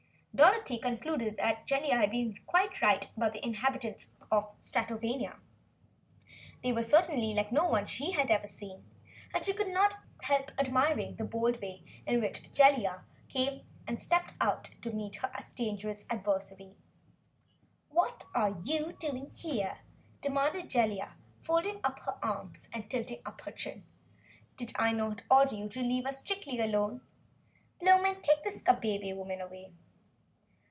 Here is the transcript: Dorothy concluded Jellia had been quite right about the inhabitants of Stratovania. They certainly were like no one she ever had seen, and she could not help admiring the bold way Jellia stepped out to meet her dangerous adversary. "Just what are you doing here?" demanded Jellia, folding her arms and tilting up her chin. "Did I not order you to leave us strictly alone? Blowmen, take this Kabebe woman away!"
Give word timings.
Dorothy 0.33 0.77
concluded 0.77 1.37
Jellia 1.65 1.97
had 1.97 2.09
been 2.11 2.39
quite 2.47 2.81
right 2.81 3.05
about 3.17 3.33
the 3.33 3.45
inhabitants 3.45 4.11
of 4.31 4.57
Stratovania. 4.61 5.37
They 6.63 6.73
certainly 6.83 7.27
were 7.29 7.33
like 7.41 7.51
no 7.51 7.65
one 7.67 7.85
she 7.85 8.15
ever 8.17 8.31
had 8.31 8.47
seen, 8.49 8.85
and 9.33 9.43
she 9.43 9.51
could 9.51 9.67
not 9.67 9.95
help 10.21 10.53
admiring 10.57 11.17
the 11.17 11.25
bold 11.25 11.59
way 11.61 11.83
Jellia 12.07 13.01
stepped 13.97 14.33
out 14.39 14.63
to 14.81 14.91
meet 14.93 15.15
her 15.15 15.29
dangerous 15.53 16.05
adversary. 16.09 16.69
"Just 16.69 16.73
what 17.93 18.25
are 18.33 18.55
you 18.63 18.93
doing 18.93 19.31
here?" 19.31 19.79
demanded 20.21 20.69
Jellia, 20.69 21.11
folding 21.43 21.81
her 21.83 22.17
arms 22.23 22.69
and 22.71 22.89
tilting 22.89 23.21
up 23.25 23.41
her 23.41 23.51
chin. 23.51 23.83
"Did 24.55 24.71
I 24.77 24.93
not 24.93 25.23
order 25.29 25.55
you 25.55 25.67
to 25.67 25.81
leave 25.81 26.05
us 26.05 26.19
strictly 26.19 26.57
alone? 26.61 27.01
Blowmen, 27.81 28.21
take 28.21 28.45
this 28.45 28.61
Kabebe 28.61 29.11
woman 29.13 29.41
away!" 29.41 29.73